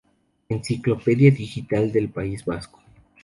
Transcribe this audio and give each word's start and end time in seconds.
Enciclopedia 0.49 1.29
digital 1.29 1.91
del 1.91 2.09
País 2.09 2.43
Vasco. 2.43 2.81